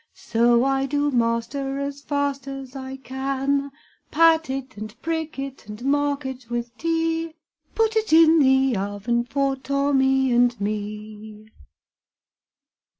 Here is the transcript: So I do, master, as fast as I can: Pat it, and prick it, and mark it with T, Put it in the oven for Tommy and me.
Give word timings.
So 0.15 0.63
I 0.65 0.87
do, 0.87 1.11
master, 1.11 1.77
as 1.77 2.01
fast 2.01 2.47
as 2.47 2.75
I 2.75 2.97
can: 2.97 3.69
Pat 4.09 4.49
it, 4.49 4.75
and 4.75 4.99
prick 5.03 5.37
it, 5.37 5.67
and 5.67 5.79
mark 5.85 6.25
it 6.25 6.49
with 6.49 6.75
T, 6.79 7.35
Put 7.75 7.95
it 7.95 8.11
in 8.11 8.39
the 8.39 8.75
oven 8.75 9.23
for 9.25 9.55
Tommy 9.55 10.31
and 10.33 10.59
me. 10.59 11.49